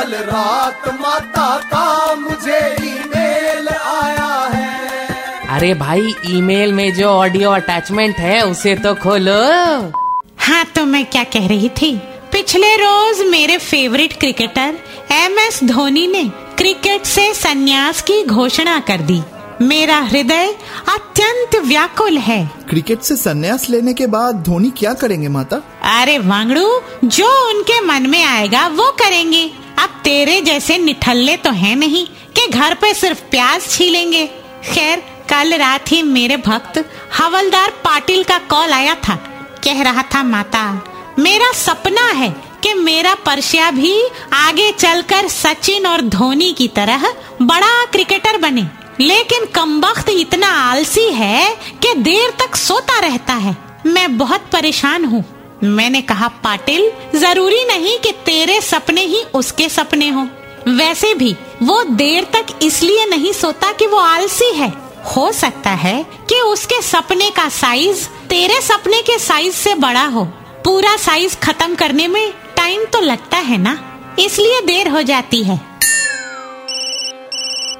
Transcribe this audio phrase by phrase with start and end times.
[0.00, 8.18] कल रात माता का मुझे ईमेल आया है। अरे भाई ईमेल में जो ऑडियो अटैचमेंट
[8.18, 9.40] है उसे तो खोलो।
[10.38, 11.94] हाँ तो मैं क्या कह रही थी?
[12.32, 14.78] पिछले रोज मेरे favourite cricketer
[15.12, 16.24] M S Dhoni ने
[16.58, 19.22] क्रिकेट से संन्यास की घोषणा कर दी।
[19.62, 20.54] मेरा हृदय
[20.88, 25.56] अत्यंत व्याकुल है। क्रिकेट से संन्यास लेने के बाद धोनी क्या करेंगे माता?
[26.00, 26.68] अरे वांगड़ू
[27.04, 29.50] जो उनके मन में आएगा वो करेंगे।
[29.80, 34.26] अब तेरे जैसे निठल्ले तो है नहीं कि घर पे सिर्फ़ प्याज छीलेंगे।
[34.74, 34.98] खैर,
[35.30, 39.14] कल रात ही मेरे भक्त हवलदार पाटिल का कॉल आया था।
[39.64, 40.84] कह रहा था, माता,
[41.18, 42.28] मेरा सपना है
[42.62, 48.66] कि मेरा परसिया भी आगे चलकर सचिन और धोनी की तरह बड़ा क्रिकेटर बने।
[49.00, 53.56] लेकिन कमबख्त इतना आलसी है कि देर तक सोता रहता है।
[53.86, 60.08] मैं बहुत परेशान हूँ। मैंने कहा, पाटिल, ज़रूरी नहीं कि तेरे सपने ही उसके सपने
[60.08, 60.26] हो।
[60.68, 64.72] वैसे भी वो देर तक इसलिए नहीं सोता कि वो आलसी है।
[65.16, 70.24] हो सकता है कि उसके सपने का साइज़ तेरे सपने के साइज़ से बड़ा हो।
[70.64, 73.96] पूरा साइज़ खत्म करने में टाइम तो लगता है ना?
[74.18, 75.60] इसलिए देर हो जाती है।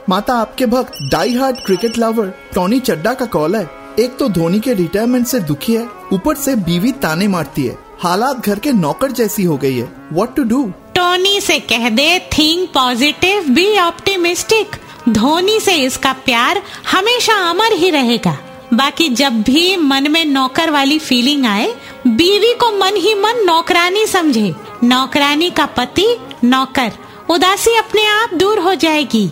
[0.08, 4.60] माता, आपके भक्त die hard cricket lover Tony Chadda का कॉल है। एक तो धोनी
[4.60, 9.10] के रिटायरमेंट से दुखी है, ऊपर से बीवी ताने मारती है। हालात घर के नौकर
[9.12, 10.62] जैसी हो गई है। वॉट टू डू
[10.94, 14.76] टोनी से कह दे think positive be optimistic
[15.08, 16.62] Dhoni से इसका प्यार
[16.92, 18.36] हमेशा अमर ही रहेगा।
[18.74, 21.74] बाकी जब भी मन में नौकर वाली फीलिंग आए,
[22.06, 26.92] बीवी को मन ही मन नौकरानी समझे। नौकरानी का पति नौकर।
[27.30, 29.30] उदासी अपने आप दूर हो जाएगी।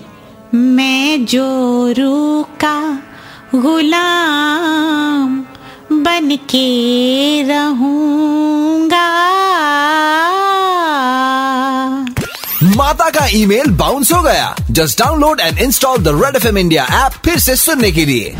[0.55, 3.03] मैं जो का
[3.55, 5.39] गुलाम
[5.93, 9.05] बन के रहूँगा।
[12.77, 16.85] माता का ईमेल बाउंस हो गया। Just download and install the Red F M India
[17.07, 18.37] app फिर से सुनने के लिए।